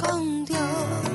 [0.00, 1.09] Se escondió.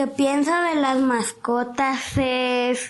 [0.00, 2.88] Que pienso de las mascotas es,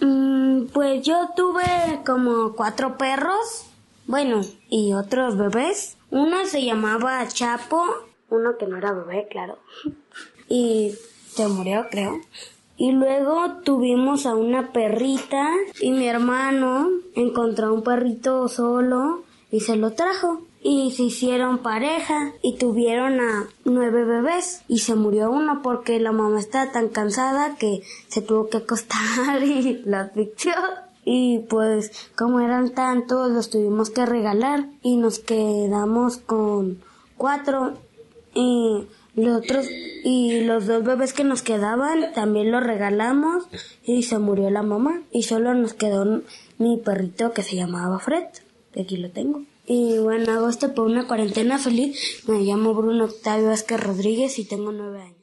[0.00, 3.70] mm, pues yo tuve como cuatro perros,
[4.08, 5.96] bueno, y otros bebés.
[6.10, 7.84] Uno se llamaba Chapo,
[8.28, 9.60] uno que no era bebé, claro,
[10.48, 10.96] y
[11.30, 12.18] se murió, creo.
[12.76, 15.48] Y luego tuvimos a una perrita
[15.80, 20.42] y mi hermano encontró un perrito solo y se lo trajo.
[20.62, 26.12] Y se hicieron pareja y tuvieron a nueve bebés y se murió uno porque la
[26.12, 30.54] mamá estaba tan cansada que se tuvo que acostar y la asfixió.
[31.04, 36.82] Y pues como eran tantos los tuvimos que regalar y nos quedamos con
[37.16, 37.74] cuatro
[38.34, 39.66] y los otros
[40.04, 43.48] y los dos bebés que nos quedaban también los regalamos
[43.82, 46.22] y se murió la mamá y solo nos quedó
[46.58, 48.26] mi perrito que se llamaba Fred,
[48.78, 49.42] aquí lo tengo.
[49.70, 52.24] Y bueno, hago esto por una cuarentena feliz.
[52.26, 55.18] Me llamo Bruno Octavio Vázquez Rodríguez y tengo nueve años.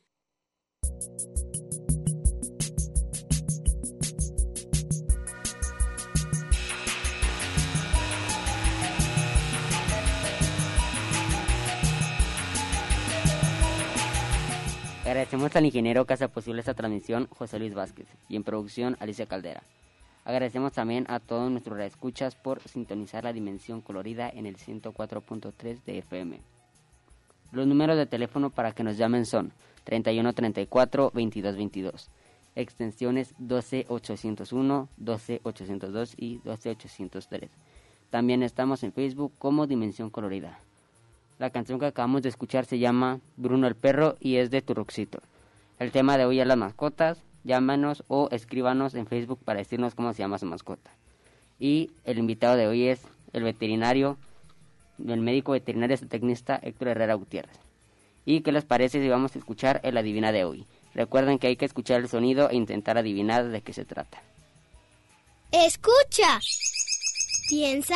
[15.05, 19.25] Agradecemos al ingeniero que hace posible esta transmisión, José Luis Vázquez, y en producción, Alicia
[19.25, 19.63] Caldera.
[20.25, 25.99] Agradecemos también a todos nuestros escuchas por sintonizar la dimensión colorida en el 104.3 de
[25.99, 26.41] FM.
[27.51, 29.53] Los números de teléfono para que nos llamen son
[29.83, 32.09] 3134 2222,
[32.55, 37.51] extensiones 12801, 12802 y 12803.
[38.09, 40.59] También estamos en Facebook como Dimensión Colorida.
[41.37, 45.19] La canción que acabamos de escuchar se llama Bruno el Perro y es de Turuxito.
[45.77, 47.21] El tema de hoy es las mascotas.
[47.45, 50.91] Llámanos o escríbanos en Facebook para decirnos cómo se llama su mascota.
[51.59, 53.01] Y el invitado de hoy es
[53.33, 54.17] el veterinario,
[55.07, 57.57] el médico veterinario tecnista Héctor Herrera Gutiérrez.
[58.25, 60.65] ¿Y qué les parece si vamos a escuchar el adivina de hoy?
[60.95, 64.23] Recuerden que hay que escuchar el sonido e intentar adivinar de qué se trata.
[65.51, 66.39] Escucha.
[67.47, 67.95] Piensa.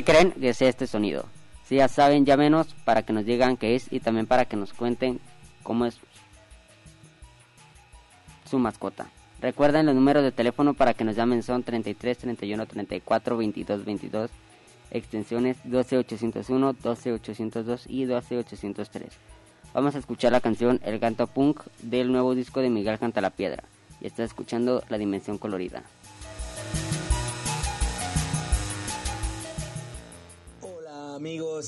[0.00, 1.26] ¿Qué creen que sea este sonido?
[1.66, 4.72] Si ya saben, llámenos para que nos digan qué es y también para que nos
[4.72, 5.20] cuenten
[5.62, 5.98] cómo es
[8.48, 9.10] su mascota.
[9.42, 14.30] Recuerden los números de teléfono para que nos llamen son 33 31 34 22 22
[14.90, 19.10] extensiones 12801, 12802 y 12803.
[19.74, 23.28] Vamos a escuchar la canción El Gato Punk del nuevo disco de Miguel Canta la
[23.28, 23.64] Piedra
[24.00, 25.82] y está escuchando La Dimensión Colorida.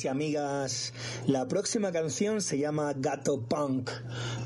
[0.02, 0.92] Amigos y amigas,
[1.26, 3.90] la próxima canción se llama Gato Punk,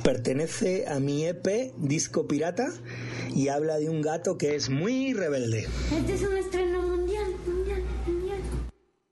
[0.02, 2.68] pertenece a mi EP Disco Pirata
[3.34, 5.66] y habla de un gato que es muy rebelde.
[5.92, 8.42] Este es un estreno mundial, mundial, mundial.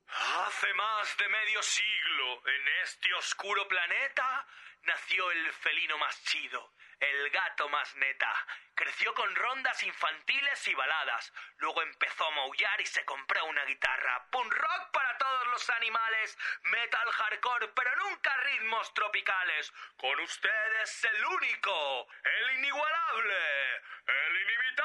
[0.09, 4.47] Hace más de medio siglo, en este oscuro planeta,
[4.87, 6.61] nació el felino más chido,
[7.01, 8.47] el gato más neta.
[8.75, 11.33] Creció con rondas infantiles y baladas.
[11.59, 14.27] Luego empezó a maullar y se compró una guitarra.
[14.31, 16.37] Punk rock para todos los animales.
[16.63, 19.73] Metal hardcore, pero nunca ritmos tropicales.
[19.97, 23.77] Con ustedes el único, el inigualable,
[24.07, 24.84] el inimitable,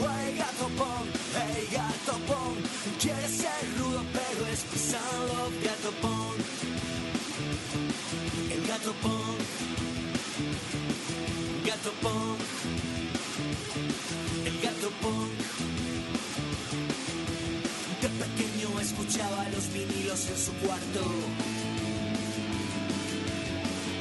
[0.00, 2.64] Wey gato punk, hey gato punk,
[2.98, 4.64] quiere ser rudo pero es
[5.28, 5.54] love.
[5.62, 6.40] Gato punk,
[8.50, 9.38] el gato punk,
[11.66, 12.40] gato punk,
[14.46, 15.30] el gato punk.
[18.00, 21.02] De pequeño escuchaba los vinilos en su cuarto.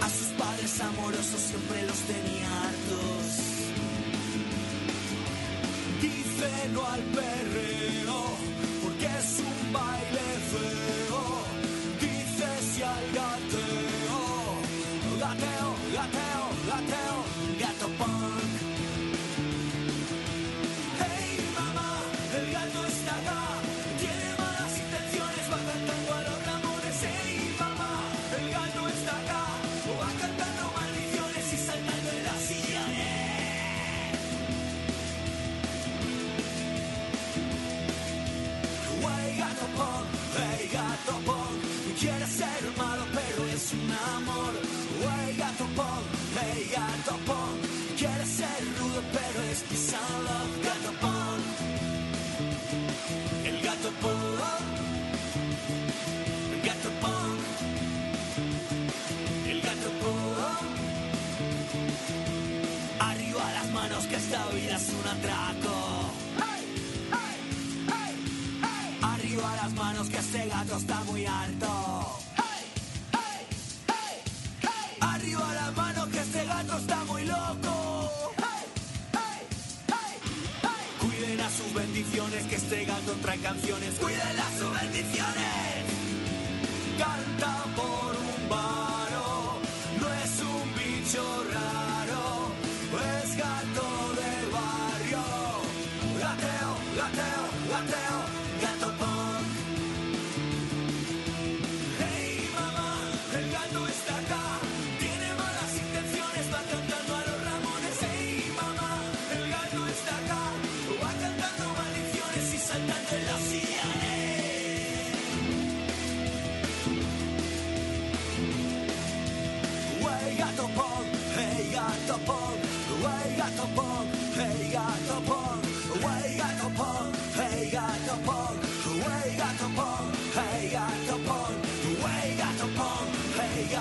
[0.02, 3.59] A sus padres amorosos siempre los tenía hartos.
[6.68, 8.22] No al perreo,
[8.84, 9.59] porque es un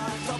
[0.08, 0.37] hey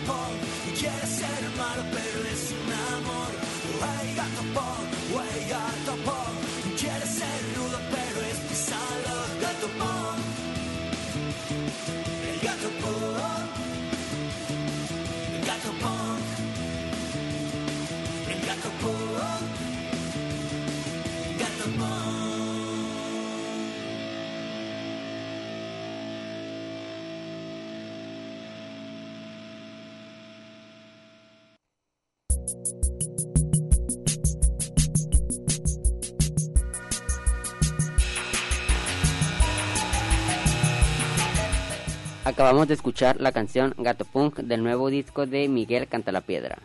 [42.39, 46.57] Acabamos de escuchar la canción Gato Punk del nuevo disco de Miguel Canta la Piedra.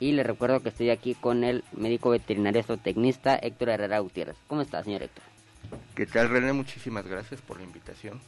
[0.00, 4.34] Y les recuerdo que estoy aquí con el médico veterinario zootecnista Héctor Herrera Gutiérrez.
[4.48, 5.22] ¿Cómo está, señor Héctor?
[5.94, 6.52] ¿Qué tal René?
[6.52, 8.20] Muchísimas gracias por la invitación.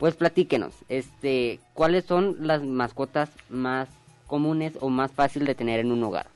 [0.00, 3.88] Pues platíquenos, este, ¿cuáles son las mascotas más
[4.26, 6.26] comunes o más fácil de tener en un hogar?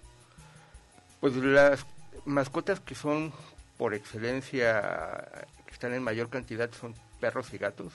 [1.19, 1.85] Pues las
[2.25, 3.33] mascotas que son
[3.77, 5.29] por excelencia,
[5.67, 7.93] que están en mayor cantidad, son perros y gatos.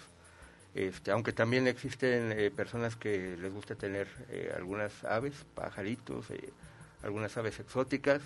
[0.76, 6.50] Este, aunque también existen eh, personas que les gusta tener eh, algunas aves, pajaritos, eh,
[7.04, 8.22] algunas aves exóticas.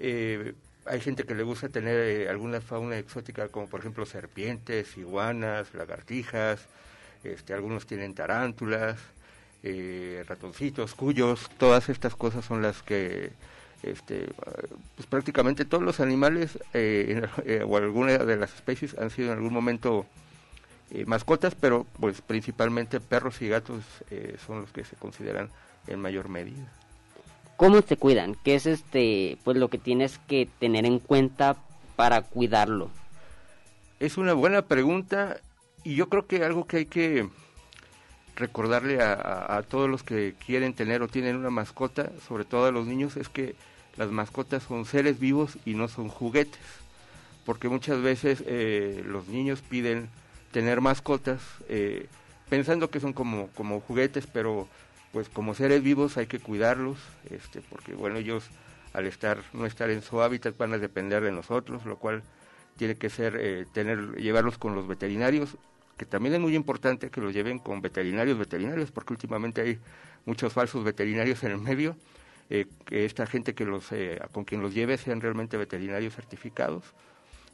[0.00, 6.66] hay gente que le gusta tener alguna fauna exótica, como por ejemplo serpientes, iguanas, lagartijas.
[7.22, 8.98] Este, algunos tienen tarántulas,
[10.26, 11.50] ratoncitos, cuyos.
[11.58, 13.30] Todas estas cosas son las que
[13.82, 14.28] este,
[14.96, 16.58] pues prácticamente todos los animales
[17.66, 20.06] o alguna de las especies han sido en algún momento
[20.94, 25.50] eh, mascotas, pero pues principalmente perros y gatos eh, son los que se consideran
[25.88, 26.72] en mayor medida.
[27.56, 28.36] ¿Cómo se cuidan?
[28.44, 31.56] ¿Qué es este, pues lo que tienes que tener en cuenta
[31.96, 32.90] para cuidarlo?
[33.98, 35.38] Es una buena pregunta
[35.82, 37.28] y yo creo que algo que hay que
[38.36, 42.72] recordarle a, a, todos los que quieren tener o tienen una mascota, sobre todo a
[42.72, 43.56] los niños, es que
[43.96, 46.60] las mascotas son seres vivos y no son juguetes,
[47.44, 50.08] porque muchas veces eh, los niños piden
[50.54, 52.06] tener mascotas, eh,
[52.48, 54.68] pensando que son como, como juguetes, pero
[55.12, 56.96] pues como seres vivos hay que cuidarlos,
[57.28, 58.44] este, porque bueno, ellos
[58.92, 62.22] al estar, no estar en su hábitat van a depender de nosotros, lo cual
[62.76, 65.56] tiene que ser eh, tener, llevarlos con los veterinarios,
[65.96, 69.80] que también es muy importante que los lleven con veterinarios veterinarios, porque últimamente hay
[70.24, 71.96] muchos falsos veterinarios en el medio,
[72.48, 73.86] eh, que esta gente que los,
[74.30, 76.84] con quien los lleve sean realmente veterinarios certificados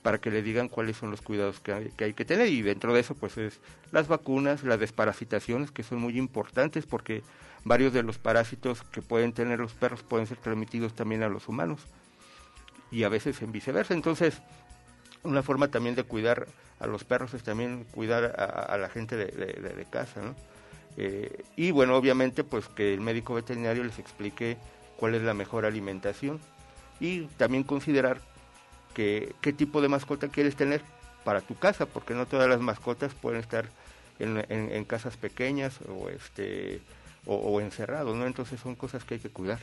[0.02, 3.00] para que le digan cuáles son los cuidados que hay, que tener y dentro de
[3.00, 3.60] eso pues es
[3.92, 7.22] las vacunas, las desparasitaciones que son muy importantes porque
[7.64, 11.48] varios de los parásitos que pueden tener los perros pueden ser transmitidos también a los
[11.48, 11.80] humanos
[12.90, 13.94] y a veces en viceversa.
[13.94, 14.40] Entonces,
[15.22, 16.46] una forma también de cuidar
[16.78, 20.34] a los perros es también cuidar a, la gente de, casa, ¿no?
[20.96, 24.56] Eh, y bueno, obviamente pues que el médico veterinario les explique
[24.96, 26.40] cuál es la mejor alimentación
[26.98, 28.20] y también considerar
[28.94, 30.82] qué tipo de mascota quieres tener
[31.24, 33.68] para tu casa, porque no todas las mascotas pueden estar
[34.18, 36.80] en, casas pequeñas o este
[37.26, 38.26] o, encerrados, ¿no?
[38.26, 39.58] Entonces son cosas que hay que cuidar.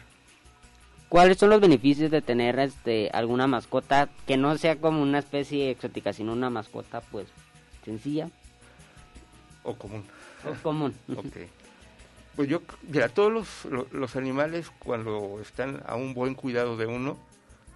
[1.09, 5.71] ¿Cuáles son los beneficios de tener este alguna mascota que no sea como una especie
[5.71, 7.27] exótica, sino una mascota pues
[7.83, 8.29] sencilla
[9.63, 10.03] o común?
[10.45, 10.93] O común.
[11.15, 11.37] ok.
[12.35, 17.17] Pues yo, mira, todos los, los animales cuando están a un buen cuidado de uno,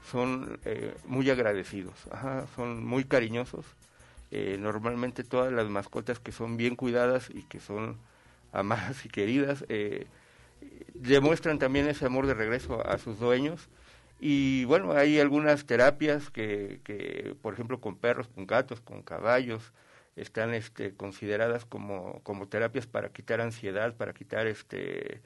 [0.10, 2.08] son eh, muy agradecidos,
[2.56, 3.66] son muy cariñosos.
[4.32, 7.98] Eh, normalmente todas las mascotas que son bien cuidadas y que son
[8.54, 10.08] amadas y queridas eh,
[10.94, 13.70] demuestran también ese amor de regreso a sus dueños.
[14.20, 19.74] Y bueno, hay algunas terapias que, que por ejemplo, con perros, con gatos, con caballos,
[20.16, 25.22] están este, consideradas como, como terapias para quitar ansiedad, para quitar este,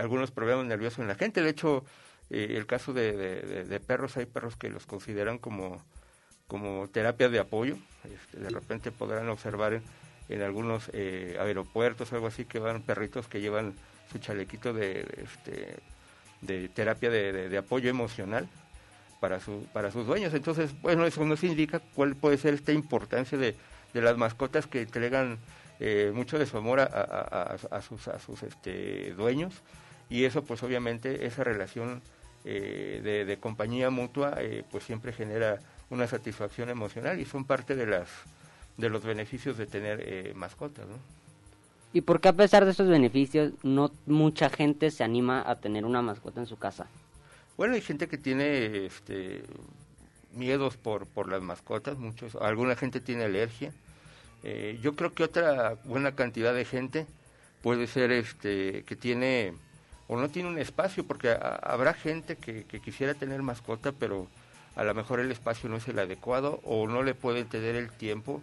[0.00, 1.42] algunos problemas nerviosos en la gente.
[1.42, 1.84] De hecho,
[2.30, 5.82] eh, el caso de, perros, hay perros que los consideran como,
[6.46, 7.76] como terapia de apoyo.
[8.04, 9.80] Este, de repente podrán observar
[10.28, 13.74] en, algunos eh, aeropuertos algo así que van perritos que llevan
[14.10, 15.76] su chalequito de, este,
[16.40, 18.48] de terapia de, apoyo emocional
[19.20, 20.34] para, su, para sus dueños.
[20.34, 23.56] Entonces, bueno, eso nos indica cuál puede ser esta importancia de,
[23.92, 25.38] las mascotas que entregan
[25.78, 29.62] eh, mucho de su amor a, a, sus, a sus este, dueños
[30.08, 32.02] y eso pues obviamente esa relación
[32.46, 37.86] eh, de, compañía mutua eh, pues siempre genera una satisfacción emocional y son parte de
[37.86, 38.08] las
[38.76, 40.96] de los beneficios de tener eh, mascotas ¿no?
[41.94, 45.86] y por qué a pesar de esos beneficios no mucha gente se anima a tener
[45.86, 46.86] una mascota en su casa
[47.56, 49.42] bueno hay gente que tiene este
[50.34, 53.72] miedos por por las mascotas muchos alguna gente tiene alergia
[54.82, 57.06] yo creo que otra buena cantidad de gente
[57.62, 59.54] puede ser este que tiene
[60.08, 64.28] o no tiene un espacio, porque habrá gente que, quisiera tener mascota, pero
[64.76, 67.90] a lo mejor el espacio no es el adecuado o no le puede tener el
[67.90, 68.42] tiempo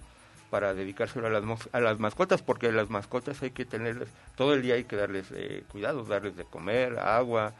[0.50, 4.62] para dedicárselo a las, a las mascotas, porque las mascotas hay que tenerles, todo el
[4.62, 7.54] día hay que darles eh, cuidado, darles de comer, agua,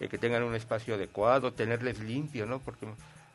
[0.00, 2.60] eh, que tengan un espacio adecuado, tenerles limpio, ¿no?
[2.60, 2.86] Porque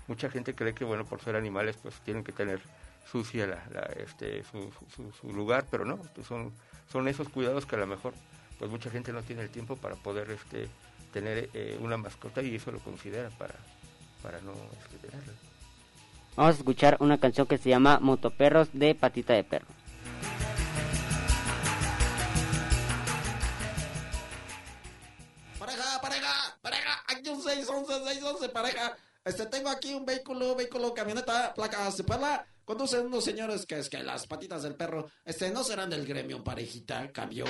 [0.08, 2.62] mucha gente cree que, bueno, por ser animales, pues tienen que tener
[3.06, 4.72] sucia la, este, su,
[5.20, 6.54] su, lugar, pero no, pues son,
[6.92, 8.14] son esos cuidados que a lo mejor
[8.60, 10.68] pues mucha gente no tiene el tiempo para poder este,
[11.12, 13.56] tener eh, una mascota y eso lo considera para,
[14.22, 15.34] para no este, tenerla.
[16.36, 19.68] Vamos a escuchar una canción que se llama Motoperros de Patita de Perro.
[25.60, 28.98] Pareja, pareja, pareja, aquí un 611, 611, pareja.
[29.24, 32.46] Este, tengo aquí un vehículo, vehículo, camioneta, placas de Puebla.
[32.66, 36.44] Conducen unos señores que es que las patitas del perro, este, no serán del gremio
[36.44, 37.46] parejita, cambio.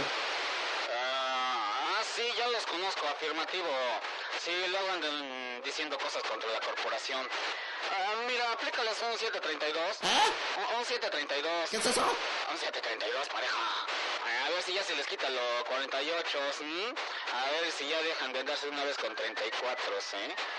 [2.54, 3.66] Ah, los conozco, afirmativo.
[4.40, 7.26] Sí, luego andan diciendo cosas contra la corporación.
[7.92, 9.82] Ah, mira, aplícales un 732.
[9.82, 10.08] ¿Eh?
[10.58, 11.70] Un, un 732.
[11.72, 12.02] ¿Qué es eso?
[12.52, 13.58] Un 732, pareja.
[14.46, 16.94] A ver si ya se les quita los 48, ¿sí?
[17.34, 20.18] A ver si ya dejan de andarse una vez con 34, ¿sí?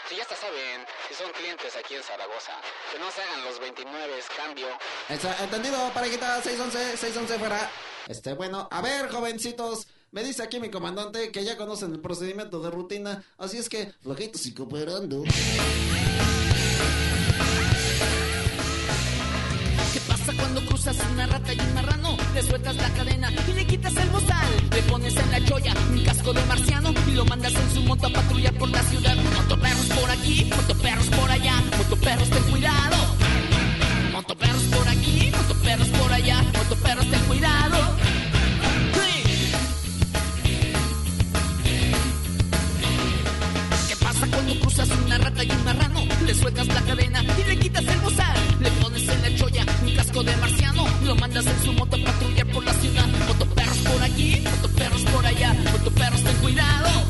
[0.09, 2.59] Si ya hasta saben, si son clientes aquí en Zaragoza,
[2.91, 4.69] que no se hagan los 29, cambio.
[5.09, 7.71] Está entendido, parejita, 611, 611 fuera.
[8.09, 9.87] Este, bueno, a ver, jovencitos.
[10.15, 13.93] Me dice aquí mi comandante que ya conocen el procedimiento de rutina, así es que,
[14.01, 15.25] flojitos y cooperando.
[19.93, 22.17] ¿Qué pasa cuando cruzas una rata y un marrano?
[22.33, 24.47] Le sueltas la cadena y le quitas el bozal.
[24.71, 28.07] Le pones en la cholla un casco de marciano y lo mandas en su moto
[28.07, 29.17] a patrullar por la ciudad.
[29.17, 32.97] Motoperros por aquí, motoperros por allá, motoperros ten cuidado.
[34.13, 37.44] Motoperros por aquí, motoperros por allá, motoperros ten cuidado.
[45.51, 46.01] Un marrano?
[46.27, 48.37] Le sueltas la cadena y le quitas el bozal.
[48.61, 52.05] Le pones en la cholla un casco de marciano lo mandas en su moto a
[52.05, 53.07] patrullar por la ciudad.
[53.29, 57.04] Motoperros por aquí, motoperros por allá, motoperros ten cuidado.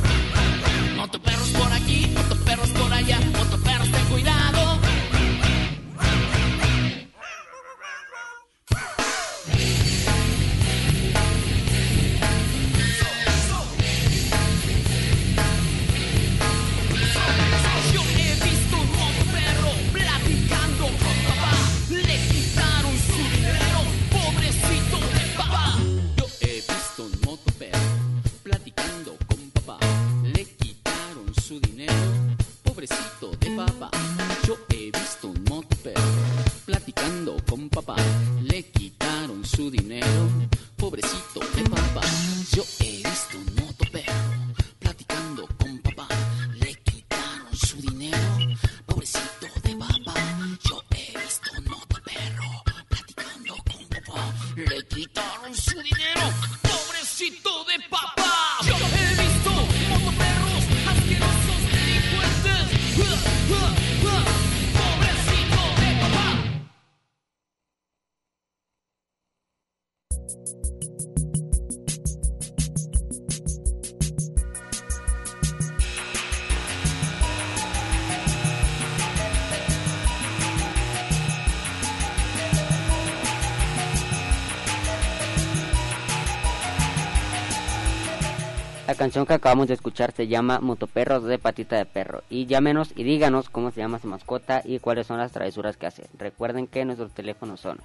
[88.94, 92.22] La canción que acabamos de escuchar se llama Motoperros de Patita de Perro.
[92.30, 95.86] Y llámenos y díganos cómo se llama su mascota y cuáles son las travesuras que
[95.86, 96.06] hace.
[96.16, 97.80] Recuerden que nuestros teléfonos son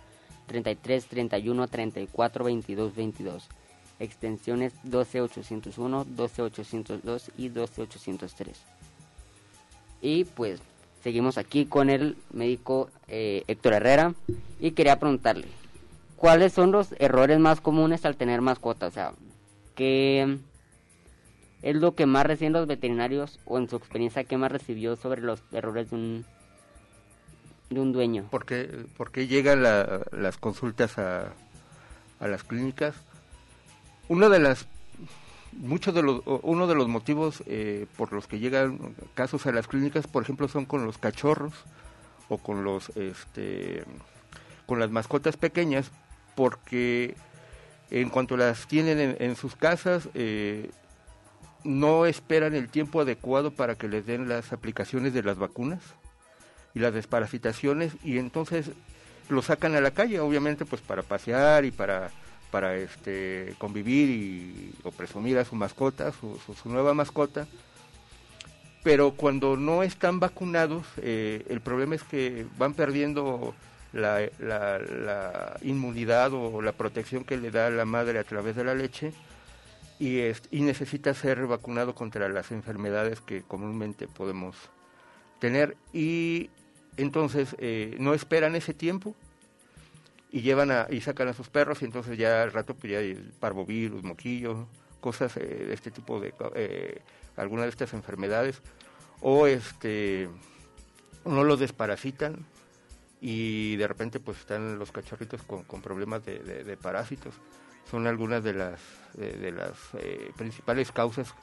[0.46, 3.50] 33 31 34 22 22.
[4.00, 8.62] Extensiones 12801, 12802 y 12803.
[10.04, 10.62] Y pues
[11.02, 14.14] seguimos aquí con el médico eh, Héctor Herrera.
[14.60, 15.48] Y quería preguntarle,
[16.18, 18.92] ¿cuáles son los errores más comunes al tener mascotas?
[18.92, 19.14] O sea,
[19.74, 20.38] ¿qué
[21.62, 25.22] es lo que más recién los veterinarios o en su experiencia que más recibió sobre
[25.22, 26.26] los errores de un
[27.70, 28.28] de un dueño?
[28.32, 31.34] ¿Por qué, por llegan la- las consultas a,
[32.20, 32.96] a las clínicas?
[34.08, 34.66] Uno de las
[35.54, 39.68] muchos de los uno de los motivos eh, por los que llegan casos a las
[39.68, 41.54] clínicas, por ejemplo, son con los cachorros
[42.30, 43.84] o con los este
[44.66, 45.92] con las mascotas pequeñas,
[46.36, 47.16] porque
[47.92, 50.70] en cuanto las tienen en, en sus casas eh,
[51.64, 55.82] no esperan el tiempo adecuado para que les den las aplicaciones de las vacunas
[56.74, 58.72] y las desparasitaciones y entonces
[59.30, 62.12] lo sacan a la calle, obviamente pues para pasear y para
[62.52, 67.46] para este convivir y o presumir a su mascota, su, su- su nueva mascota.
[68.82, 73.54] Pero cuando no están vacunados, eh, el problema es que van perdiendo
[73.94, 74.22] la,
[75.62, 79.14] inmunidad o la protección que le da la madre a través de la leche
[80.00, 84.56] y, es- y necesita ser vacunado contra las enfermedades que comúnmente podemos
[85.40, 85.76] tener.
[85.94, 86.50] Y
[86.98, 89.16] entonces eh, no esperan ese tiempo
[90.32, 93.00] y llevan a, y sacan a sus perros y entonces ya al rato pues ya
[93.00, 94.68] hay parvovirus, moquillo,
[95.02, 97.02] cosas eh, de este tipo de eh,
[97.36, 98.62] algunas de estas enfermedades.
[99.22, 100.30] O este
[101.26, 102.46] no los desparasitan
[103.20, 107.34] y de repente pues están los cachorritos con, con problemas de parásitos
[107.90, 108.80] son algunas de las
[109.18, 111.34] eh, principales causas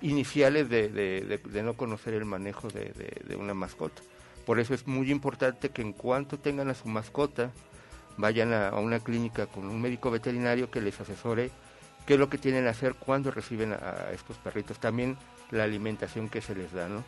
[0.00, 4.02] iniciales de, no conocer el manejo de, una mascota.
[4.44, 7.50] Por eso es muy importante que en cuanto tengan a su mascota,
[8.16, 11.50] vayan a, una clínica con un médico veterinario que les asesore
[12.06, 14.78] qué es lo que tienen que hacer cuando reciben a, estos perritos.
[14.78, 15.16] También
[15.50, 17.04] la alimentación que se les da, ¿no?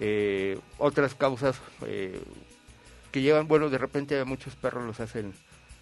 [0.00, 2.20] Eh, otras causas eh,
[3.10, 5.32] que llevan, bueno, de repente a muchos perros los hacen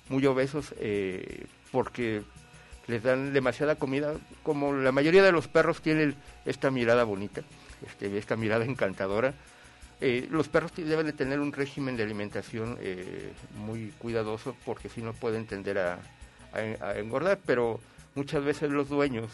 [0.09, 0.75] muy obesos
[1.73, 2.23] porque
[2.87, 7.43] les dan demasiada comida, como la mayoría de los perros tienen esta mirada bonita,
[7.87, 9.35] este, esta mirada encantadora.
[10.01, 15.03] Eh, los perros deben de tener un régimen de alimentación eh, muy cuidadoso porque si
[15.03, 15.99] no pueden tender a,
[16.97, 17.79] engordar, pero
[18.15, 19.31] muchas veces los dueños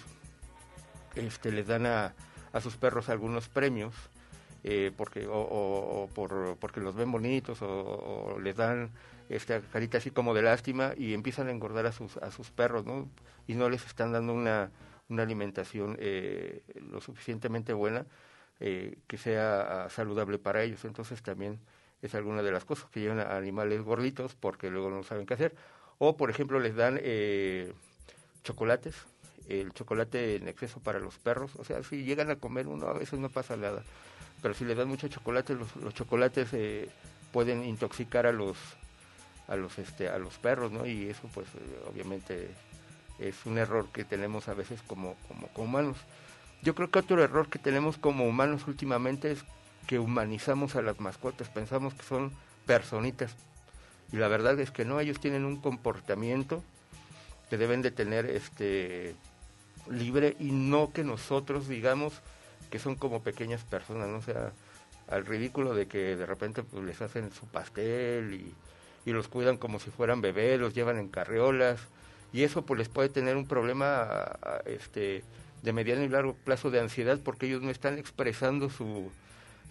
[1.14, 2.12] este, les dan a,
[2.60, 3.94] sus perros algunos premios
[4.64, 8.90] eh, porque o, o- o por, porque los ven bonitos o les dan
[9.28, 12.84] esta carita así como de lástima y empiezan a engordar a sus a sus perros
[12.84, 13.08] no
[13.46, 14.70] y no les están dando una
[15.08, 18.06] una alimentación eh, lo suficientemente buena
[18.58, 20.84] eh, que sea ah, saludable para ellos.
[20.86, 21.60] Entonces también
[22.00, 25.34] es alguna de las cosas que llevan a animales gorditos porque luego no saben qué
[25.34, 25.54] hacer.
[25.98, 27.72] O por ejemplo les dan eh,
[28.44, 28.94] chocolates
[29.48, 31.54] el chocolate en exceso para los perros.
[31.56, 33.82] O sea si llegan a comer uno a veces no pasa nada.
[34.40, 36.88] Pero si le dan mucho chocolate los, los chocolates eh,
[37.32, 38.56] pueden intoxicar a los
[39.48, 41.46] a los este a los perros no y eso pues
[41.88, 42.50] obviamente
[43.18, 45.96] es un error que tenemos a veces como como, como humanos.
[46.62, 49.44] Yo creo que otro error que tenemos como humanos últimamente es
[49.86, 52.32] que humanizamos a las mascotas pensamos que son
[52.66, 53.34] personitas.
[54.12, 56.62] Y la verdad es que no ellos tienen un comportamiento
[57.50, 59.14] que deben de tener este
[59.90, 62.20] libre y no que nosotros digamos
[62.70, 64.18] que son como pequeñas personas, ¿no?
[64.18, 64.52] O sea,
[65.08, 68.54] al ridículo de que de repente pues, les hacen su pastel y,
[69.06, 71.80] y los cuidan como si fueran bebés, los llevan en carriolas
[72.32, 75.22] y eso pues les puede tener un problema este
[75.62, 79.10] de mediano y largo plazo de ansiedad porque ellos no están expresando su,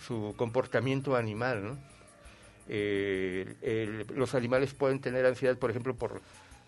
[0.06, 1.78] su comportamiento animal.
[2.68, 6.22] Eh, los animales pueden tener ansiedad, por ejemplo, por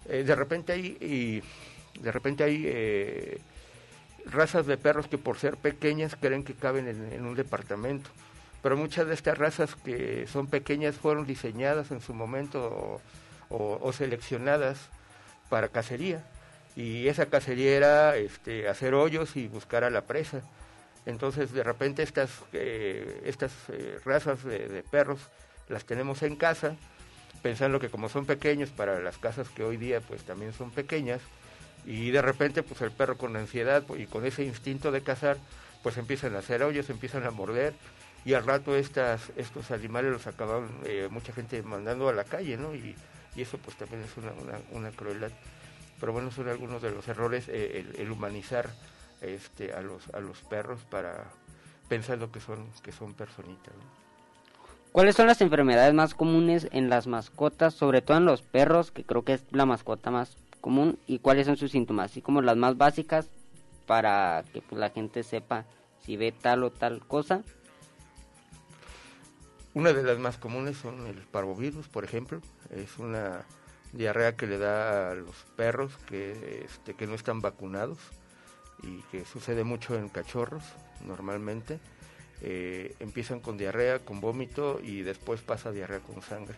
[0.07, 1.41] eh, de repente hay y
[1.99, 3.41] de repente hay eh,
[4.25, 8.09] razas de perros que por ser pequeñas creen que caben en, en un departamento,
[8.61, 13.01] pero muchas de estas razas que son pequeñas fueron diseñadas en su momento
[13.49, 14.89] o, seleccionadas
[15.49, 16.23] para cacería
[16.75, 20.41] y esa cacería era este, hacer hoyos y buscar a la presa.
[21.05, 25.21] Entonces, de repente estas, eh, estas eh, razas de, de perros
[25.69, 26.75] las tenemos en casa,
[27.41, 31.21] pensando que como son pequeños para las casas que hoy día pues también son pequeñas,
[31.85, 35.37] y de repente pues el perro con ansiedad pues, y con ese instinto de cazar,
[35.83, 37.73] pues empiezan a hacer hoyos, empiezan a morder,
[38.27, 42.57] y al rato estas, estos animales los acaban eh, mucha gente mandando a la calle,
[42.57, 42.75] ¿no?
[42.75, 42.93] Y,
[43.37, 44.31] eso pues también es una,
[44.71, 45.31] una, crueldad.
[45.99, 48.67] Pero bueno, son algunos de los errores, eh, el, el humanizar
[49.21, 51.23] este, a, los, a los perros para
[51.87, 53.73] pensando que son, que son personitas.
[53.75, 53.83] ¿no?
[54.91, 59.05] ¿Cuáles son las enfermedades más comunes en las mascotas, sobre todo en los perros, que
[59.05, 62.57] creo que es la mascota más común, y cuáles son sus síntomas, así como las
[62.57, 63.29] más básicas
[63.85, 65.63] para que pues, la gente sepa
[66.01, 67.43] si ve tal o tal cosa?
[69.77, 72.41] Una de las más comunes son el parvovirus, por ejemplo.
[72.71, 73.45] Es una
[73.93, 77.99] diarrea que le da a los perros que, este, que no están vacunados
[78.81, 80.63] y que sucede mucho en cachorros
[81.05, 81.79] normalmente.
[82.41, 86.57] Eh, empiezan con diarrea, con vómito y después pasa diarrea con sangre.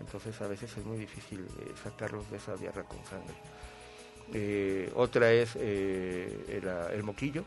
[0.00, 3.36] Entonces a veces es muy difícil eh, sacarlos de esa diarrea con sangre.
[4.34, 7.44] Eh, otra es el, el moquillo.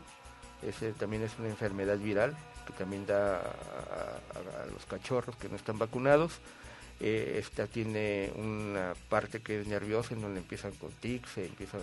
[0.66, 2.34] Ese también es una enfermedad viral
[2.66, 6.32] que también da a, los cachorros que no están vacunados.
[7.00, 11.80] Eh, esta tiene una parte que es nerviosa en donde empiezan con tics, se empiezan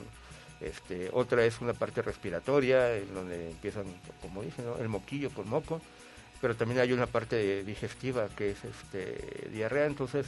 [0.61, 3.85] este, otra es una parte respiratoria en donde empiezan,
[4.21, 4.77] como dicen, ¿no?
[4.77, 5.81] el moquillo con moco,
[6.39, 10.27] pero también hay una parte digestiva que es este, diarrea, entonces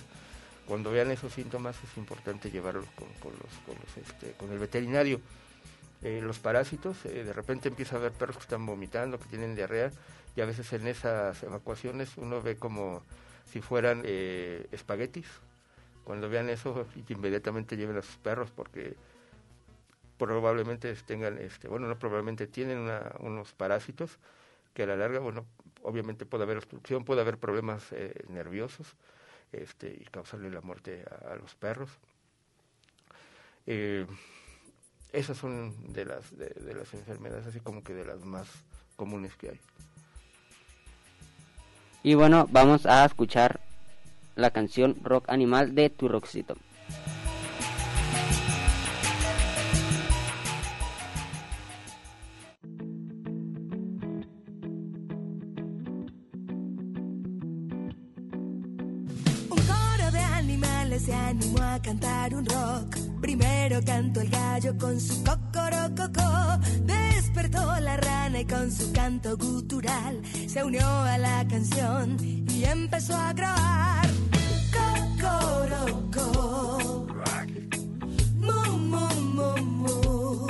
[0.66, 5.22] cuando vean esos síntomas es importante llevarlos con, los, este, con el veterinario.
[6.02, 9.56] Eh, los parásitos, eh, de repente empieza a haber perros que están vomitando, que tienen
[9.56, 9.92] diarrea,
[10.36, 13.04] y a veces en esas evacuaciones uno ve como
[13.46, 15.28] si fueran eh, espaguetis.
[16.04, 18.96] Cuando vean eso, inmediatamente lleven a sus perros porque
[20.18, 24.18] probablemente tengan, este, bueno, no probablemente tienen unos parásitos
[24.74, 25.46] que a la larga, bueno,
[25.82, 28.96] obviamente puede haber obstrucción, puede haber problemas eh, nerviosos
[29.52, 31.90] este, y causarle la muerte a, los perros.
[33.66, 34.06] Eh,
[35.12, 38.50] esas son de las, de las enfermedades, así como que de las más
[38.96, 39.60] comunes que hay.
[42.04, 43.62] Y bueno, vamos a escuchar
[44.36, 46.56] la canción Rock Animal de Tu Roxito.
[61.00, 62.98] se animó a cantar un rock.
[63.20, 66.60] Primero cantó el gallo con su cocorococó
[67.34, 72.16] despertó la rana y con su canto gutural se unió a la canción
[72.48, 74.08] y empezó a grabar.
[75.20, 76.28] Cocoroco.
[78.38, 80.48] Mu, mu, mu, mu.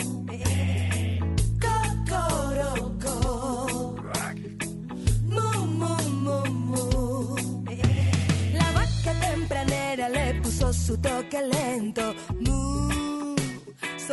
[8.54, 12.14] La vaca tempranera le puso su toque lento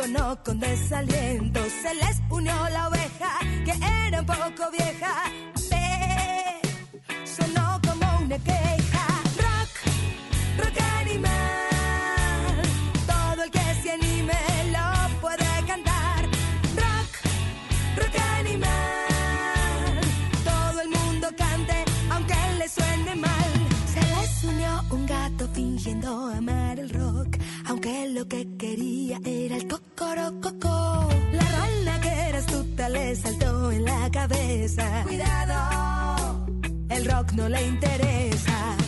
[0.07, 1.59] no con desaliento.
[1.81, 3.73] Se les unió la oveja, que
[4.07, 5.23] era un poco vieja.
[7.25, 9.07] Sonó como una queja.
[9.37, 11.70] Rock, rock animal.
[29.23, 31.09] era el cocorococó.
[31.33, 35.03] La rana que eras tú le saltó en la cabeza.
[35.03, 36.47] Cuidado,
[36.89, 38.80] el rock no le interesa.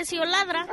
[0.00, 0.66] Recio ladra.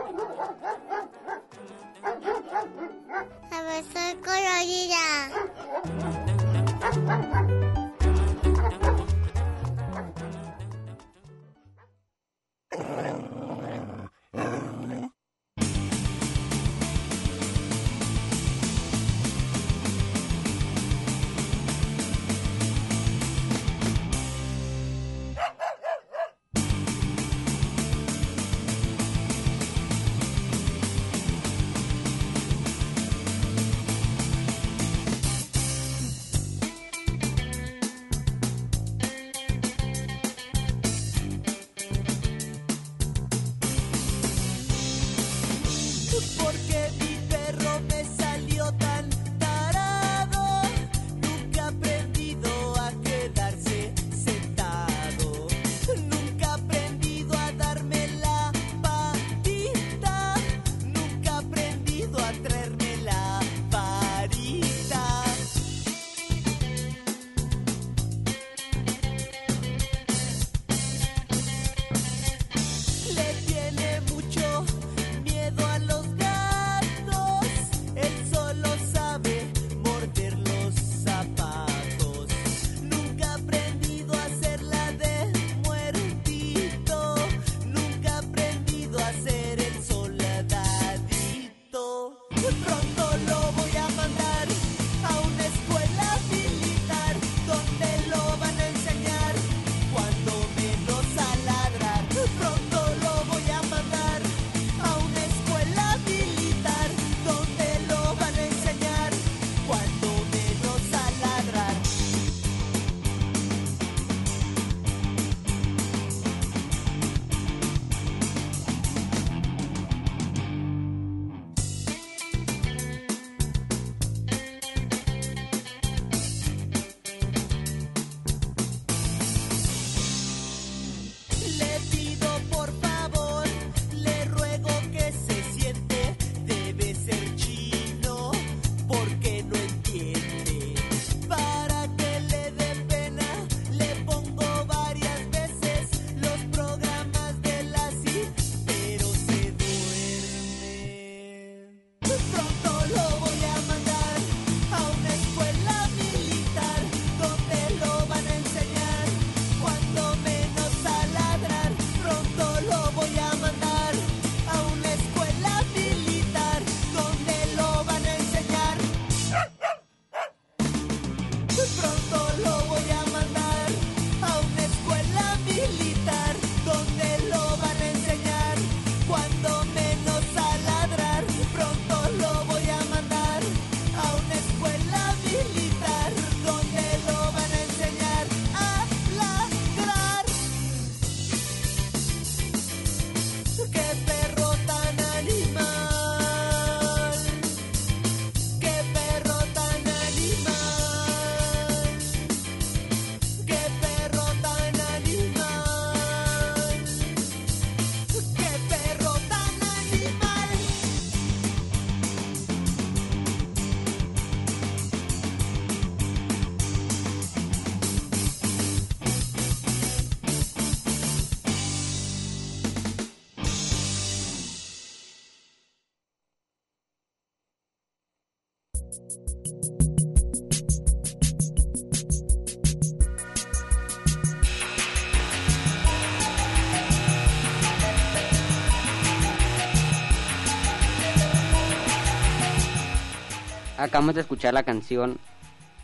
[243.87, 245.17] Acabamos de escuchar la canción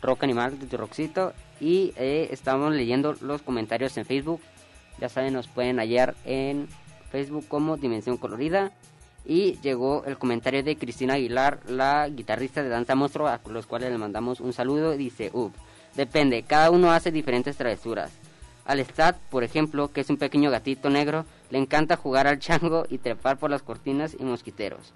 [0.02, 4.42] Rock Animal de Roxito y eh, estamos leyendo los comentarios en Facebook.
[5.00, 6.68] Ya saben, nos pueden hallar en
[7.10, 8.72] Facebook como Dimensión Colorida.
[9.24, 13.90] Y llegó el comentario de Cristina Aguilar, la guitarrista de Danza Monstruo, a los cuales
[13.90, 14.98] le mandamos un saludo.
[14.98, 15.54] Dice, uff,
[15.94, 18.12] depende, cada uno hace diferentes travesuras.
[18.66, 22.84] Al Stat, por ejemplo, que es un pequeño gatito negro, le encanta jugar al chango
[22.90, 24.92] y trepar por las cortinas y mosquiteros.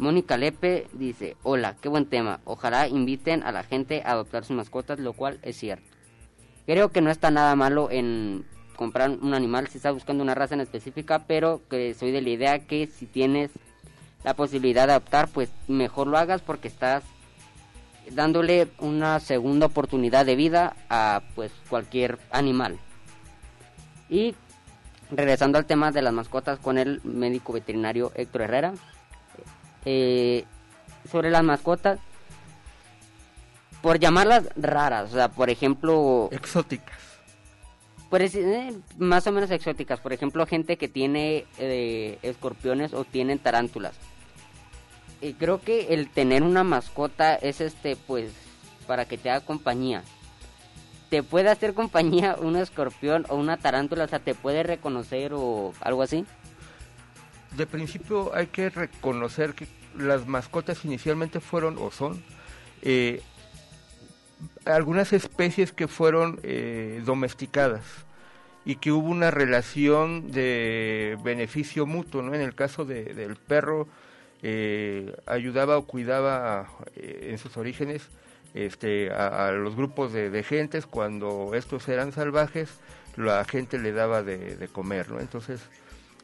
[0.00, 2.40] Mónica Lepe dice, hola, qué buen tema.
[2.46, 5.84] Ojalá inviten a la gente a adoptar sus mascotas, lo cual es cierto.
[6.64, 10.54] Creo que no está nada malo en comprar un animal si estás buscando una raza
[10.54, 13.50] en específica, pero que soy de la idea que si tienes
[14.24, 17.04] la posibilidad de adoptar, pues mejor lo hagas porque estás
[18.10, 22.78] dándole una segunda oportunidad de vida a pues cualquier animal.
[24.08, 24.34] Y
[25.10, 28.72] regresando al tema de las mascotas con el médico veterinario Héctor Herrera,
[29.84, 30.44] eh,
[31.10, 31.98] sobre las mascotas,
[33.82, 36.28] por llamarlas raras, o sea, por ejemplo...
[36.32, 36.98] Exóticas.
[38.10, 43.38] Pues, eh, más o menos exóticas, por ejemplo, gente que tiene eh, escorpiones o tienen
[43.38, 43.94] tarántulas.
[45.20, 48.32] Y creo que el tener una mascota es este, pues,
[48.86, 50.02] para que te haga compañía.
[51.08, 55.72] Te puede hacer compañía un escorpión o una tarántula, o sea, te puede reconocer o
[55.80, 56.26] algo así.
[57.56, 62.22] De principio hay que reconocer que las mascotas inicialmente fueron o son
[62.82, 63.22] eh,
[64.64, 67.82] algunas especies que fueron eh, domesticadas
[68.64, 72.34] y que hubo una relación de beneficio mutuo, ¿no?
[72.34, 73.88] En el caso de, del perro
[74.42, 78.08] eh, ayudaba o cuidaba eh, en sus orígenes
[78.54, 82.80] este, a, los grupos de, de, gentes cuando estos eran salvajes,
[83.16, 85.20] la gente le daba de, de comer, ¿no?
[85.20, 85.60] Entonces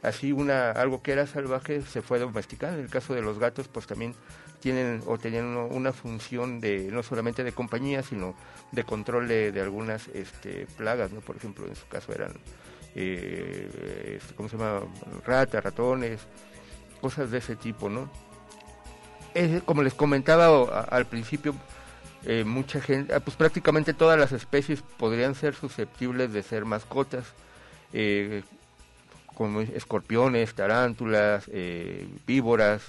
[0.01, 2.77] así una algo que era salvaje se fue domesticando.
[2.77, 4.15] En el caso de los gatos, pues también
[4.59, 8.35] tienen o tenían una función de no solamente de compañía, sino
[8.71, 11.21] de control de, algunas este, plagas, ¿no?
[11.21, 12.33] Por ejemplo, en su caso eran,
[12.95, 14.81] eh, este, ¿cómo se llama?
[15.25, 16.21] Ratas, ratones,
[17.01, 18.09] cosas de ese tipo, ¿no?
[19.33, 21.53] Es, como les comentaba al principio,
[22.25, 27.25] eh, mucha gente, pues prácticamente todas las especies podrían ser susceptibles de ser mascotas.
[27.93, 28.43] Eh,
[29.37, 32.81] como escorpiones, tarántulas, eh, víboras.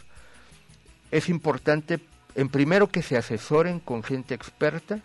[1.10, 2.00] Es importante,
[2.36, 5.00] en primero, que se asesoren con gente experta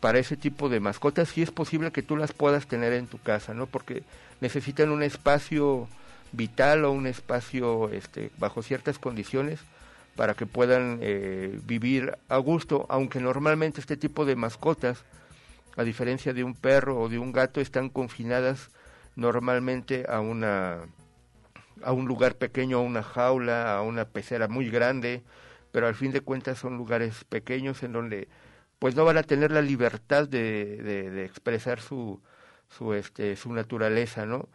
[0.00, 3.18] para ese tipo de mascotas, si es posible que tú las puedas tener en tu
[3.18, 3.66] casa, ¿no?
[3.66, 4.02] Porque
[4.40, 5.86] necesitan un espacio
[6.32, 9.60] vital o un espacio este, bajo ciertas condiciones
[10.16, 15.04] para que puedan eh, vivir a gusto, aunque normalmente este tipo de mascotas,
[15.76, 18.68] a diferencia de un perro o de un gato, están confinadas
[19.16, 20.86] normalmente a una
[21.82, 25.24] a un lugar pequeño, a una jaula, a una pecera muy grande,
[25.72, 28.28] pero al fin de cuentas son lugares pequeños en donde
[28.78, 32.20] pues no van a tener la libertad de, de, expresar su
[32.68, 34.48] su este su naturaleza, ¿no?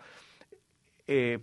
[1.08, 1.39] Eh,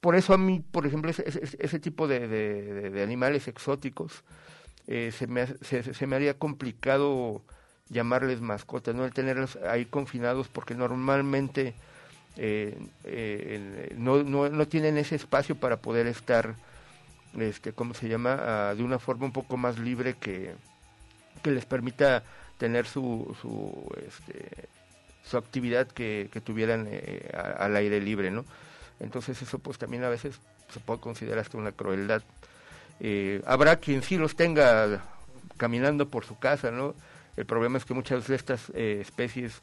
[0.00, 4.22] por eso a mí, por ejemplo, ese, ese, ese tipo de, de, de, animales exóticos
[4.86, 7.42] eh, se, me, se, se, me haría complicado
[7.88, 9.04] llamarles mascotas, ¿no?
[9.04, 11.74] El tenerlos ahí confinados porque normalmente
[12.36, 16.54] eh, eh, no, no, no, tienen ese espacio para poder estar,
[17.38, 20.54] este, ¿cómo se llama?, ah, de una forma un poco más libre que,
[21.42, 22.22] que les permita
[22.58, 24.68] tener su, su, este,
[25.24, 28.44] su actividad que, que tuvieran eh, al aire libre, ¿no?
[29.00, 30.40] Entonces eso pues también a veces
[30.72, 32.22] se puede considerar hasta una crueldad.
[33.00, 35.02] Eh, habrá quien sí los tenga
[35.56, 36.94] caminando por su casa, ¿no?
[37.36, 39.60] El problema es que muchas de estas eh, especies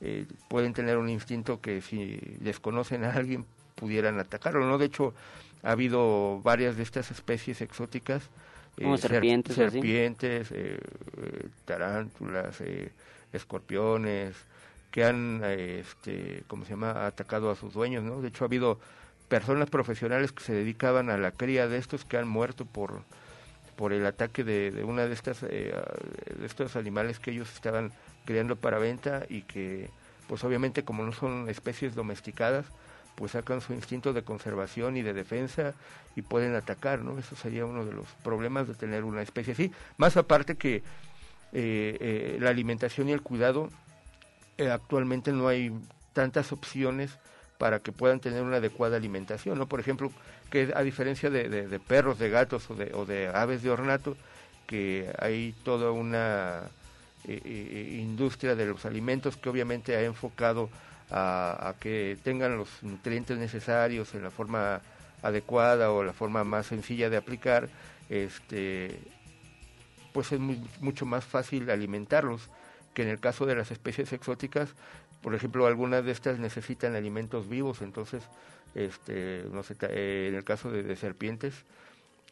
[0.00, 3.44] eh, pueden tener un instinto que si desconocen a alguien
[3.74, 4.78] pudieran atacarlo, ¿no?
[4.78, 5.14] De hecho,
[5.62, 8.22] ha habido varias de estas especies exóticas.
[8.76, 10.78] Como serpientes, ser, serpientes eh,
[11.66, 12.62] tarántulas,
[13.32, 14.34] escorpiones,
[14.90, 18.22] que han, este, ¿cómo se llama?, atacado a sus dueños, ¿no?
[18.22, 18.80] De hecho, ha habido
[19.28, 23.02] personas profesionales que se dedicaban a la cría de estos que han muerto por
[23.80, 25.72] por el ataque de, de una de estas eh,
[26.38, 27.92] de estos animales que ellos estaban
[28.26, 29.88] criando para venta y que
[30.28, 32.66] pues obviamente como no son especies domesticadas
[33.14, 35.72] pues sacan su instinto de conservación y de defensa
[36.14, 39.72] y pueden atacar no eso sería uno de los problemas de tener una especie así
[39.96, 40.82] más aparte que
[41.54, 43.70] eh, eh, la alimentación y el cuidado
[44.58, 45.72] eh, actualmente no hay
[46.12, 47.18] tantas opciones
[47.56, 49.66] para que puedan tener una adecuada alimentación, ¿no?
[49.66, 50.10] Por ejemplo,
[50.50, 54.16] que a diferencia de, perros, de gatos o de, o de, aves de ornato,
[54.66, 56.62] que hay toda una
[57.26, 60.68] eh, eh, industria de los alimentos que obviamente ha enfocado
[61.10, 64.80] a, a, que tengan los nutrientes necesarios en la forma
[65.22, 67.68] adecuada o la forma más sencilla de aplicar,
[68.08, 68.98] este,
[70.12, 72.48] pues es muy, mucho más fácil alimentarlos
[72.94, 74.70] que en el caso de las especies exóticas.
[75.22, 78.22] Por ejemplo, algunas de estas necesitan alimentos vivos, entonces,
[78.74, 81.64] este, no sé, eh, en el caso de, serpientes,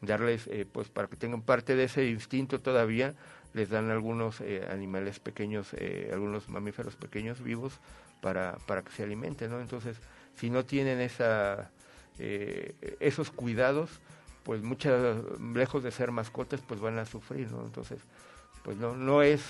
[0.01, 3.14] darles, eh, pues para que tengan parte de ese instinto todavía,
[3.55, 7.80] les dan algunos eh, animales pequeños, eh, algunos mamíferos pequeños vivos
[8.20, 9.61] para, para que se alimenten, ¿no?
[9.61, 9.97] Entonces,
[10.36, 11.70] si no tienen esa,
[12.18, 14.01] esos cuidados,
[14.45, 15.16] pues muchas,
[15.55, 17.64] lejos de ser mascotas, pues van a sufrir, ¿no?
[17.64, 17.99] Entonces,
[18.62, 19.43] pues no, no es,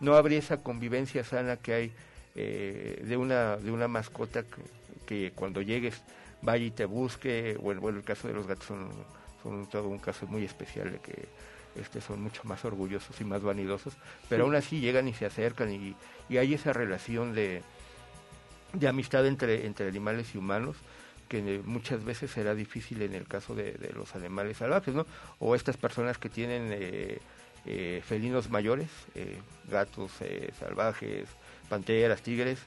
[0.00, 1.92] no habría esa convivencia sana que hay
[2.34, 4.44] de una de una mascota
[5.06, 6.02] que, cuando llegues
[6.42, 7.56] vaya y te busque.
[7.60, 8.88] Bueno, bueno el caso de los gatos son,
[9.42, 11.28] son todo un caso muy especial de que
[11.76, 13.92] este son mucho más orgullosos y más vanidosos
[14.30, 15.94] pero aún así llegan y se acercan y,
[16.26, 17.62] y hay esa relación de
[18.72, 20.76] de amistad entre entre animales y humanos
[21.28, 25.04] que muchas veces será difícil en el caso de, de los animales salvajes no
[25.38, 27.18] o estas personas que tienen eh,
[27.66, 29.36] eh, felinos mayores eh,
[29.68, 31.28] gatos eh, salvajes
[31.68, 32.58] panteras, tigres,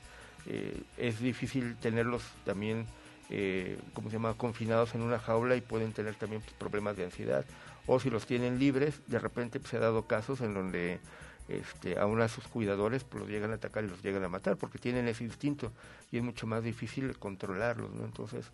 [0.45, 2.85] eh, es difícil tenerlos también,
[3.29, 7.05] eh, ¿cómo se llama?, confinados en una jaula y pueden tener también pues, problemas de
[7.05, 7.45] ansiedad.
[7.87, 10.99] O si los tienen libres, de repente pues, se ha dado casos en donde
[11.47, 14.77] este, a sus cuidadores pues, los llegan a atacar y los llegan a matar porque
[14.77, 15.71] tienen ese instinto
[16.11, 18.05] y es mucho más difícil controlarlos, ¿no?
[18.05, 18.51] Entonces,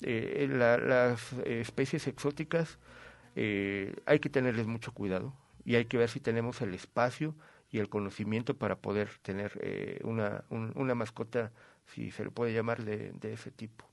[0.00, 2.78] eh, la, las especies exóticas
[3.36, 5.34] eh, hay que tenerles mucho cuidado
[5.64, 7.34] y hay que ver si tenemos el espacio
[7.70, 11.52] y el conocimiento para poder tener eh, una, un, una mascota,
[11.86, 13.91] si se le puede llamar, de ese tipo.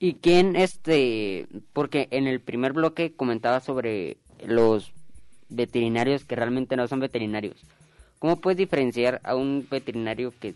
[0.00, 4.92] ¿Y quién, este, porque en el primer bloque comentaba sobre los
[5.48, 7.56] veterinarios que realmente no son veterinarios?
[8.18, 10.54] ¿Cómo puedes diferenciar a un veterinario que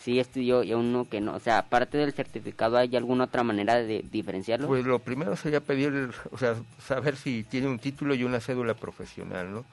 [0.00, 1.34] sí estudió y a uno que no?
[1.34, 4.68] O sea, aparte del certificado, ¿hay alguna otra manera de diferenciarlo?
[4.68, 8.74] Pues lo primero sería pedir, o sea, saber si tiene un título y una cédula
[8.74, 9.64] profesional, ¿no?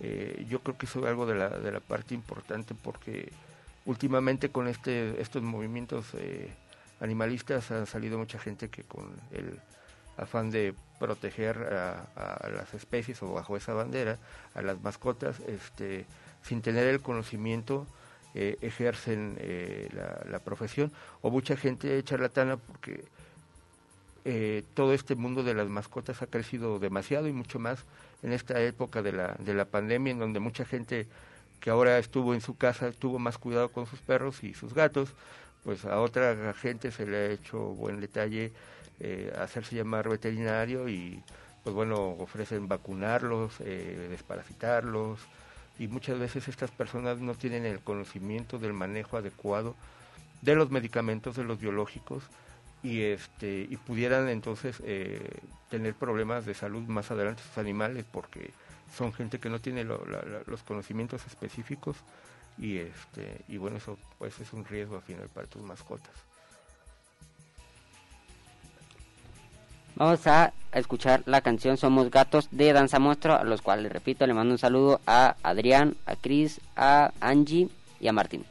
[0.00, 3.30] Eh, yo creo que eso es algo de la, de la parte importante porque
[3.86, 6.50] últimamente con este estos movimientos eh,
[7.02, 9.58] animalistas ha salido mucha gente que con el
[10.16, 14.18] afán de proteger a, las especies o bajo esa bandera
[14.54, 16.06] a las mascotas este
[16.42, 17.86] sin tener el conocimiento
[18.34, 20.90] eh, ejercen eh, la, la, profesión.
[21.20, 23.04] O mucha gente charlatana porque
[24.24, 27.84] eh, todo este mundo de las mascotas ha crecido demasiado y mucho más
[28.22, 31.08] en esta época de la, de la pandemia, en donde mucha gente
[31.58, 35.14] que ahora estuvo en su casa tuvo más cuidado con sus perros y sus gatos,
[35.64, 38.52] pues a otra gente se le ha hecho buen detalle
[39.00, 41.22] eh, hacerse llamar veterinario y
[41.64, 45.20] pues bueno, ofrecen vacunarlos, eh, desparasitarlos.
[45.78, 49.74] Y muchas veces estas personas no tienen el conocimiento del manejo adecuado
[50.42, 52.24] de los medicamentos, de los biológicos,
[52.82, 55.38] y este y pudieran entonces eh,
[55.70, 58.50] tener problemas de salud más adelante sus animales porque
[58.96, 61.96] son gente que no tiene lo, la, los conocimientos específicos
[62.58, 66.14] y este y bueno eso pues es un riesgo al final para tus mascotas
[69.94, 74.26] Vamos a escuchar la canción Somos Gatos de Danza Monstruo, a los cuales, les repito,
[74.26, 77.68] le mando un saludo a Adrián, a Cris, a Angie
[78.00, 78.46] y a Martín.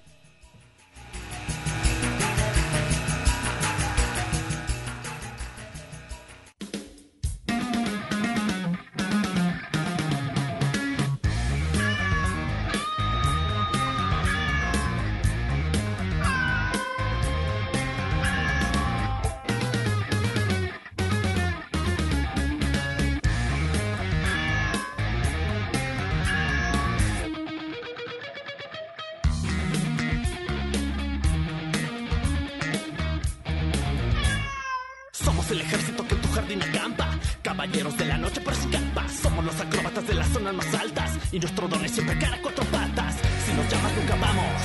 [41.31, 43.15] Y nuestro don es siempre cara cuatro patas.
[43.45, 44.61] Si nos llamas, nunca vamos.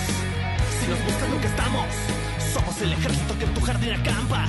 [0.80, 1.86] Si nos buscas, nunca estamos.
[2.52, 4.46] Somos el ejército que en tu jardín acampa.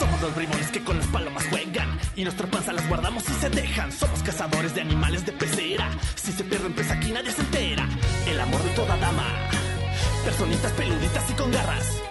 [0.00, 1.96] Somos los bribones que con las palomas juegan.
[2.16, 3.92] Y nuestra panza las guardamos y se dejan.
[3.92, 5.88] Somos cazadores de animales de pecera.
[6.16, 7.88] Si se pierden, pues aquí nadie se entera.
[8.26, 9.26] El amor de toda dama.
[10.24, 12.09] Personitas peluditas y con garras.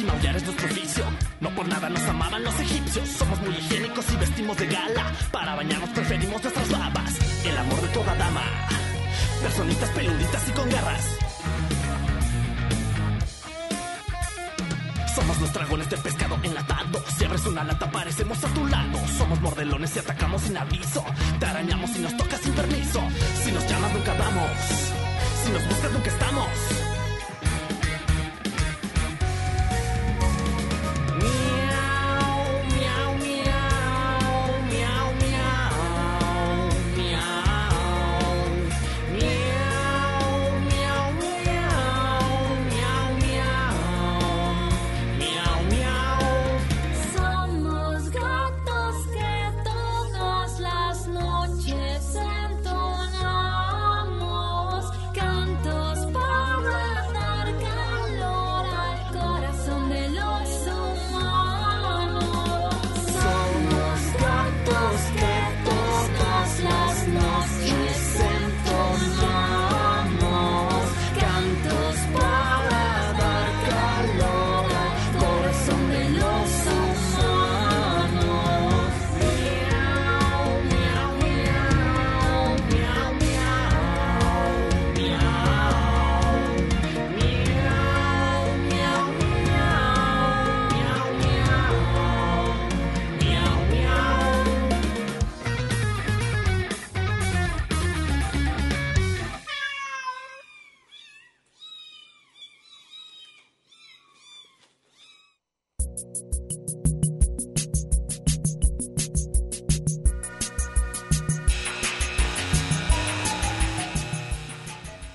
[0.00, 1.04] Y maullar es nuestro oficio.
[1.40, 3.08] No por nada nos amaban los egipcios.
[3.08, 5.12] Somos muy higiénicos y vestimos de gala.
[5.32, 7.14] Para bañarnos preferimos nuestras babas.
[7.44, 8.42] El amor de toda dama.
[9.42, 11.04] Personitas peluditas y con garras.
[15.14, 17.04] Somos los dragones de pescado enlatado.
[17.16, 18.98] Si abres una lata, parecemos a tu lado.
[19.16, 21.04] Somos mordelones y atacamos sin aviso.
[21.40, 23.02] Te arañamos y nos tocas sin permiso.
[23.42, 24.50] Si nos llamas, nunca vamos.
[25.44, 26.87] Si nos buscas, nunca estamos.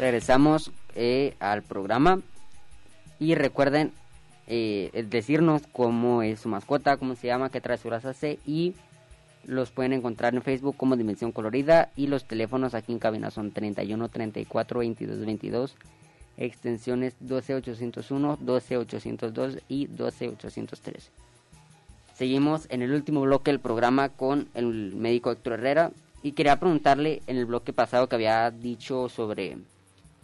[0.04, 2.20] Regresamos eh, al programa
[3.20, 3.94] y recuerden
[4.48, 8.74] eh, decirnos cómo es su mascota, cómo se llama, qué travesuras hace y
[9.46, 13.52] los pueden encontrar en Facebook como Dimensión Colorida y los teléfonos aquí en cabina son
[13.52, 15.76] 31 34 22 22
[16.36, 21.12] extensiones 12801, 12802 y 12803.
[22.14, 25.92] Seguimos en el último bloque del programa con el médico Héctor Herrera
[26.22, 29.60] y quería preguntarle en el bloque pasado que había dicho sobre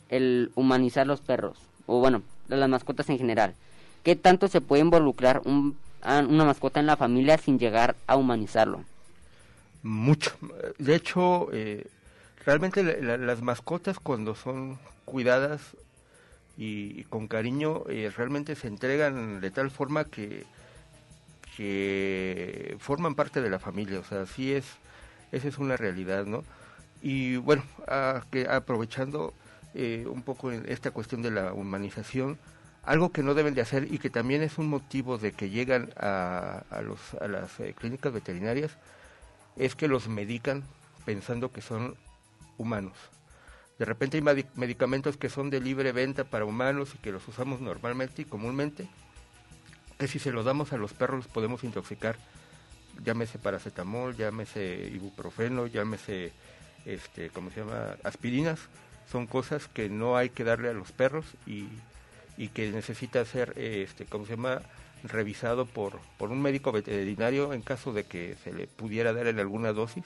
[0.10, 3.54] el humanizar los perros o bueno, las mascotas en general.
[4.04, 8.84] ¿Qué tanto se puede involucrar un- una mascota en la familia sin llegar a humanizarlo?
[9.84, 10.32] Mucho.
[10.78, 11.86] De hecho, eh,
[12.46, 15.62] realmente la- la- las mascotas cuando son cuidadas
[16.58, 20.46] y, y con cariño, eh, realmente se entregan de tal forma que,
[21.56, 24.00] que forman parte de la familia.
[24.00, 24.66] O sea, sí es,
[25.32, 26.44] esa es una realidad, ¿no?
[27.02, 29.34] Y bueno, a- que aprovechando
[29.74, 32.40] eh, un poco en esta cuestión de la humanización,
[32.84, 35.92] algo que no deben de hacer y que también es un motivo de que llegan
[35.98, 38.78] a, los, a las eh, clínicas veterinarias
[39.58, 40.64] es que los medican
[41.06, 41.96] pensando que son
[42.58, 42.98] humanos.
[43.78, 47.62] De repente hay medicamentos que son de libre venta para humanos y que los usamos
[47.62, 48.90] normalmente y comúnmente,
[49.98, 52.18] que si se los damos a los perros los podemos intoxicar.
[53.04, 56.34] Llámese paracetamol, llámese ibuprofeno, llámese,
[56.86, 57.96] este, ¿cómo se llama?
[58.04, 58.60] Aspirinas.
[59.12, 61.68] Son cosas que no hay que darle a los perros y,
[62.38, 64.62] y que necesita ser, eh, este, ¿cómo se llama?
[65.04, 69.40] Revisado por, por un médico veterinario en caso de que se le pudiera dar en
[69.40, 70.04] alguna dosis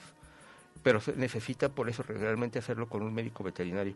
[0.82, 3.94] pero se necesita por eso realmente hacerlo con un médico veterinario.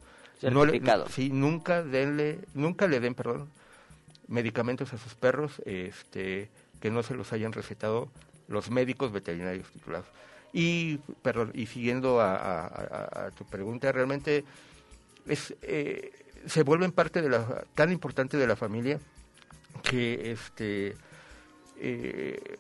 [0.55, 0.73] No le-
[1.11, 3.51] sí, nunca denle, nunca le den, perdón,
[4.27, 6.49] medicamentos a sus perros, este,
[6.81, 8.09] que no se los hayan recetado
[8.49, 10.07] los médicos veterinarios titulados.
[10.55, 14.45] Y, perdón, y siguiendo a, a- a- a tu pregunta, realmente
[15.63, 16.13] eh,
[16.47, 18.99] se vuelven parte de la, tan importante de la familia
[19.83, 20.95] que este
[21.81, 22.57] eh,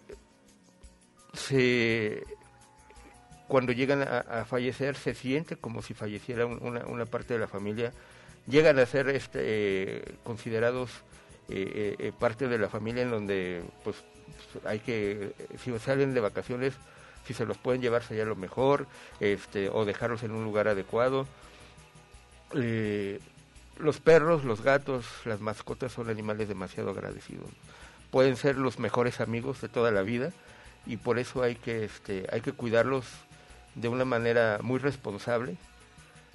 [1.32, 2.22] se
[3.46, 7.92] cuando llegan a, fallecer se siente como si falleciera un- una, parte de la familia.
[8.46, 10.90] Llegan a ser este, considerados
[11.48, 13.96] eh, parte de la familia en donde pues
[14.66, 16.74] hay que si salen de vacaciones
[17.26, 18.86] si se los pueden llevar sería lo mejor
[19.20, 21.26] este o dejarlos en un lugar adecuado
[22.54, 23.20] Eh,
[23.78, 27.48] los perros los gatos las mascotas son animales demasiado agradecidos.
[28.10, 30.32] Pueden ser los mejores amigos de toda la vida
[30.86, 33.04] y por eso hay que este hay que cuidarlos
[33.74, 35.56] de una manera muy responsable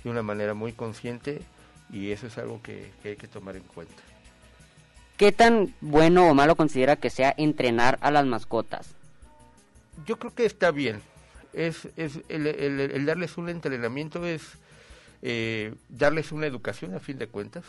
[0.03, 1.41] de una manera muy consciente
[1.89, 4.01] y eso es algo que, que hay que tomar en cuenta.
[5.17, 8.89] ¿Qué tan bueno o malo considera que sea entrenar a las mascotas?
[10.07, 11.01] yo creo que está bien.
[11.53, 14.41] Es, es el, el- el darles un entrenamiento es
[15.23, 17.65] eh, darles una educación a fin de cuentas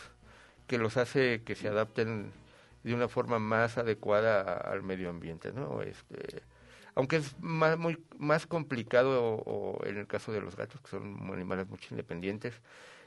[0.67, 2.33] que los hace que se adapten
[2.85, 6.43] de una forma más adecuada al medio ambiente no este
[6.95, 11.31] aunque es más muy más complicado o, en el caso de los gatos que son
[11.33, 12.55] animales mucho independientes.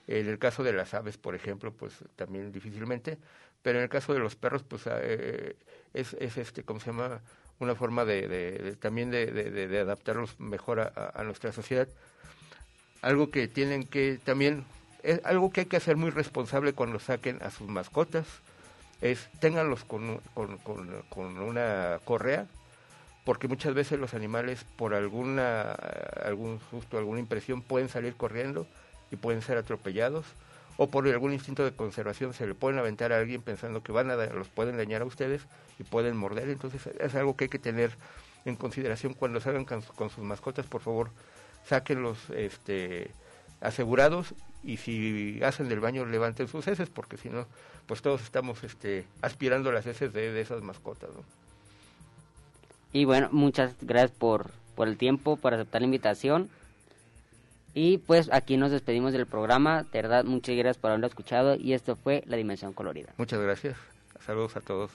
[0.08, 3.18] En el caso de las aves por ejemplo pues también difícilmente.
[3.62, 5.56] Pero en el caso de los perros pues eh,
[5.93, 7.22] es, es este cómo se llama
[7.60, 11.88] una forma de, de- también de, adaptarlos mejor a nuestra sociedad
[13.02, 14.66] algo que tienen que también
[15.04, 18.26] es algo que hay que hacer muy responsable cuando saquen a sus mascotas
[19.02, 22.48] es ténganlos con, con, con- una correa
[23.24, 25.72] porque muchas veces los animales por alguna
[26.24, 28.66] algún susto alguna impresión pueden salir corriendo
[29.12, 30.26] y pueden ser atropellados
[30.78, 34.12] o por algún instinto de conservación se le pueden aventar a alguien pensando que van
[34.12, 35.41] a los pueden dañar a ustedes
[35.80, 36.50] y pueden morder.
[36.50, 37.91] Entonces es algo que hay que tener
[38.45, 41.10] en consideración cuando salgan con sus mascotas por favor
[41.68, 43.11] sáquenlos este
[43.61, 47.45] asegurados y si hacen del baño levanten sus heces porque si no
[47.86, 51.24] pues todos estamos este aspirando las heces de, de esas mascotas ¿no?
[52.93, 56.49] Y bueno, muchas gracias por, por el tiempo, por aceptar la invitación.
[57.74, 59.84] Y pues aquí nos despedimos del programa.
[59.84, 61.55] De verdad, muchas gracias por haberlo escuchado.
[61.55, 63.13] Y esto fue La Dimensión Colorida.
[63.18, 63.78] muchas gracias
[64.26, 64.91] saludos a todos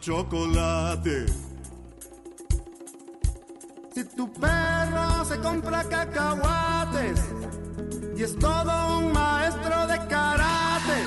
[0.00, 1.26] chocolate.
[3.94, 7.20] Si tu perro se compra cacahuates
[8.16, 10.98] y es todo un maestro de karate.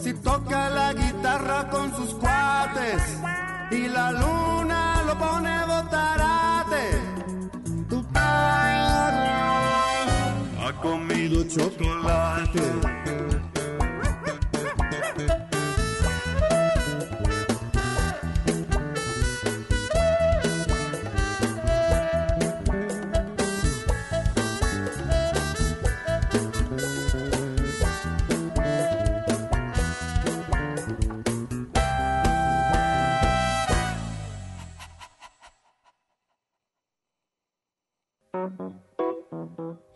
[0.00, 3.02] Si toca la guitarra con sus cuates
[3.70, 6.84] y la luna lo pone botarate.
[7.88, 9.38] Tu perro
[10.64, 12.97] ha comido chocolate.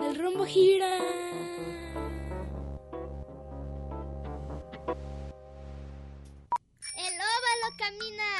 [0.01, 0.99] El rombo gira.
[6.99, 8.31] El óvalo camina.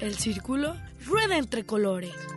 [0.00, 2.33] El círculo rueda entre colores.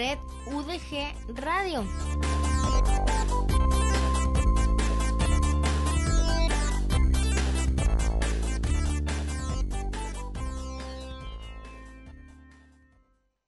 [0.00, 1.12] Red UDG
[1.44, 1.84] Radio.